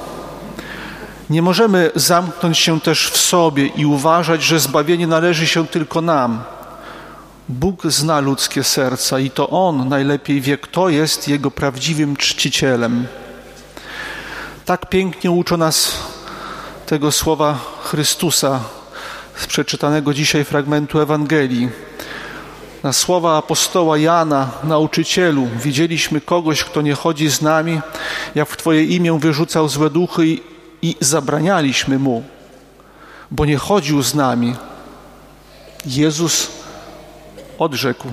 [1.30, 6.42] Nie możemy zamknąć się też w sobie i uważać, że zbawienie należy się tylko nam.
[7.48, 13.06] Bóg zna ludzkie serca i to On najlepiej wie, kto jest Jego prawdziwym czcicielem.
[14.64, 15.92] Tak pięknie uczą nas
[16.86, 18.60] tego słowa Chrystusa
[19.36, 21.68] z przeczytanego dzisiaj fragmentu Ewangelii.
[22.82, 27.80] Na słowa apostoła Jana, nauczycielu, widzieliśmy kogoś, kto nie chodzi z nami,
[28.34, 30.42] jak w Twoje imię wyrzucał złe duchy i,
[30.82, 32.24] i zabranialiśmy mu,
[33.30, 34.54] bo nie chodził z nami.
[35.86, 36.48] Jezus
[37.58, 38.08] odrzekł: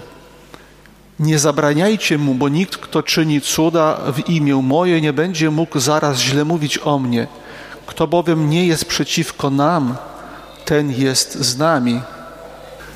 [1.20, 6.20] Nie zabraniajcie mu, bo nikt, kto czyni cuda w imię moje, nie będzie mógł zaraz
[6.20, 7.28] źle mówić o mnie.
[7.86, 9.96] Kto bowiem nie jest przeciwko nam,
[10.66, 12.02] ten jest z nami.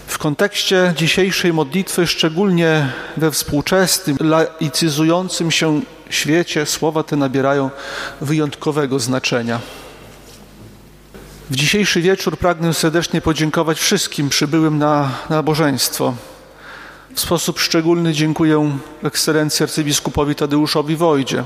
[0.08, 7.70] W kontekście dzisiejszej modlitwy, szczególnie we współczesnym, laicyzującym się świecie, słowa te nabierają
[8.22, 9.60] wyjątkowego znaczenia.
[11.50, 16.14] W dzisiejszy wieczór pragnę serdecznie podziękować wszystkim przybyłym na nabożeństwo.
[17.16, 21.44] W sposób szczególny dziękuję ekscelencji arcybiskupowi Tadeuszowi Wojdzie.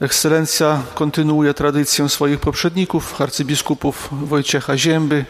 [0.00, 5.24] Ekscelencja kontynuuje tradycję swoich poprzedników, arcybiskupów Wojciecha Zięby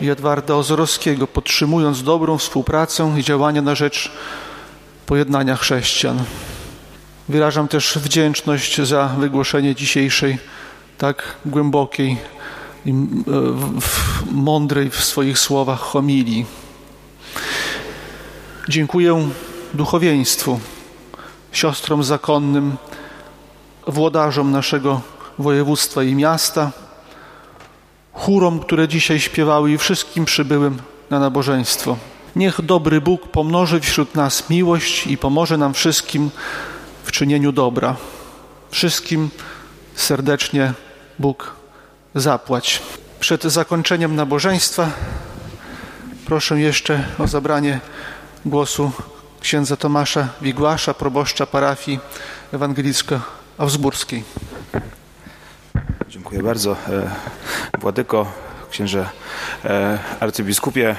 [0.00, 4.12] i Edwarda Ozorowskiego, podtrzymując dobrą współpracę i działania na rzecz
[5.06, 6.24] pojednania chrześcijan.
[7.28, 10.38] Wyrażam też wdzięczność za wygłoszenie dzisiejszej
[10.98, 12.16] tak głębokiej
[12.86, 12.94] i e,
[14.30, 16.46] mądrej w swoich słowach homilii.
[18.68, 19.28] Dziękuję
[19.74, 20.60] duchowieństwu,
[21.52, 22.76] siostrom zakonnym,
[23.86, 25.00] włodarzom naszego
[25.38, 26.70] województwa i miasta,
[28.12, 30.78] chórom, które dzisiaj śpiewały i wszystkim przybyłym
[31.10, 31.96] na nabożeństwo.
[32.36, 36.30] Niech dobry Bóg pomnoży wśród nas miłość i pomoże nam wszystkim
[37.04, 37.96] w czynieniu dobra.
[38.70, 39.30] Wszystkim
[39.94, 40.72] serdecznie
[41.18, 41.54] Bóg
[42.14, 42.82] zapłać.
[43.20, 44.90] Przed zakończeniem nabożeństwa
[46.26, 47.80] proszę jeszcze o zabranie
[48.44, 48.92] głosu
[49.40, 52.00] księdza Tomasza Wigłasza, proboszcza parafii
[52.52, 54.22] ewangelicko-augsburskiej.
[56.08, 56.76] Dziękuję bardzo.
[56.88, 57.10] E,
[57.78, 58.32] Władyko,
[58.70, 59.10] księże
[59.64, 60.96] e, arcybiskupie,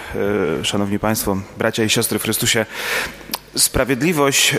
[0.61, 2.65] e, szanowni państwo, bracia i siostry w Chrystusie.
[3.57, 4.55] Sprawiedliwość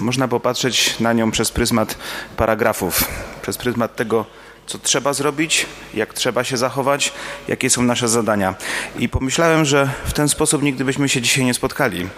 [0.00, 1.98] można popatrzeć na nią przez pryzmat
[2.36, 3.04] paragrafów,
[3.42, 4.24] przez pryzmat tego,
[4.66, 7.12] co trzeba zrobić, jak trzeba się zachować,
[7.48, 8.54] jakie są nasze zadania.
[8.98, 12.08] I pomyślałem, że w ten sposób nigdy byśmy się dzisiaj nie spotkali,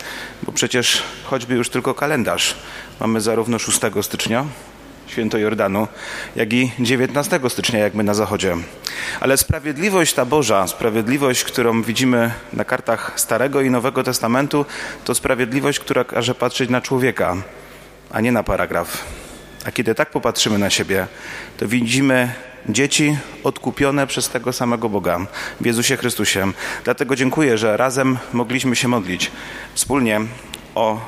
[0.43, 2.55] bo przecież choćby już tylko kalendarz.
[3.01, 4.45] Mamy zarówno 6 stycznia,
[5.07, 5.89] święto Jordanu,
[6.37, 8.57] jak i 19 stycznia, jak my na zachodzie.
[9.20, 14.65] Ale sprawiedliwość ta Boża, sprawiedliwość, którą widzimy na kartach Starego i Nowego Testamentu,
[15.05, 17.37] to sprawiedliwość, która każe patrzeć na człowieka,
[18.11, 19.05] a nie na paragraf.
[19.64, 21.06] A kiedy tak popatrzymy na siebie,
[21.56, 22.32] to widzimy
[22.68, 25.20] dzieci odkupione przez tego samego Boga
[25.60, 26.52] w Jezusie Chrystusie.
[26.85, 29.30] Dlatego dziękuję, że razem mogliśmy się modlić
[29.74, 30.20] wspólnie
[30.74, 31.01] o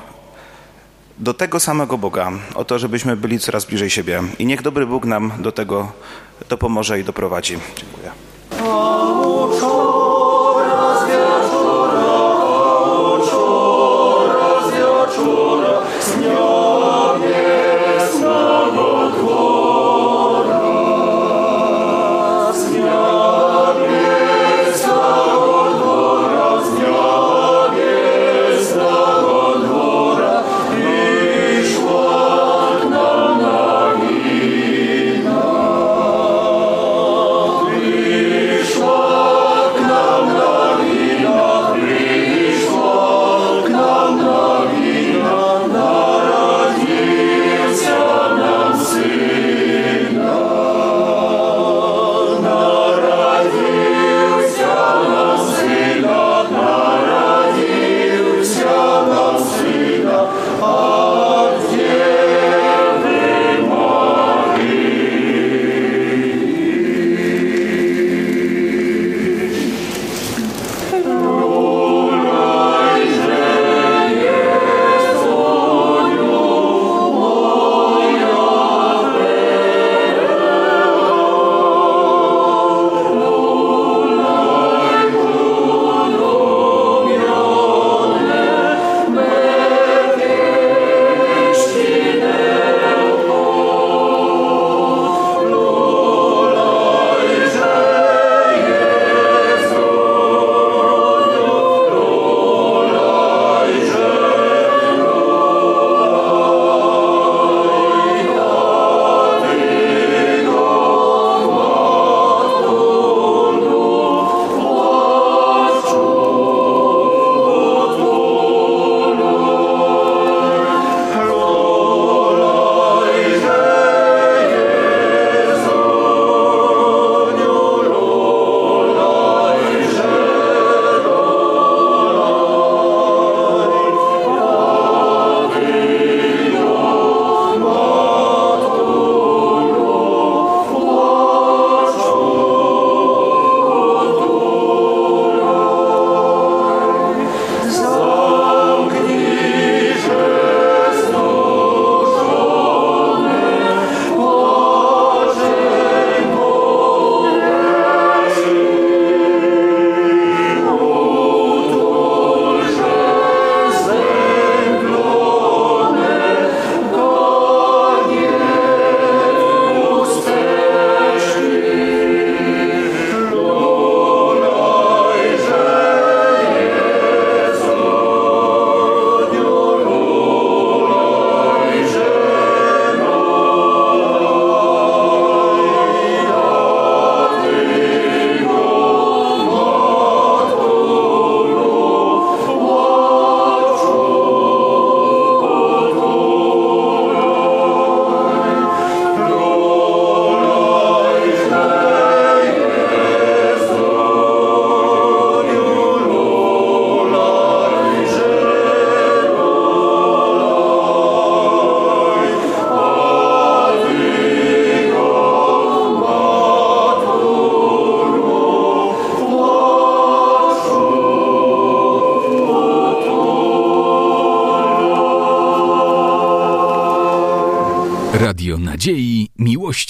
[1.19, 4.23] do tego samego Boga, o to, żebyśmy byli coraz bliżej siebie.
[4.39, 5.91] I niech dobry Bóg nam do tego
[6.49, 7.57] dopomoże i doprowadzi.
[7.75, 8.11] Dziękuję.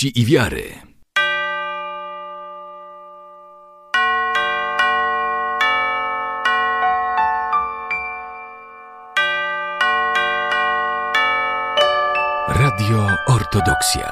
[0.03, 0.63] Miłości i wiary.
[12.47, 14.10] Radio Ortodoksja.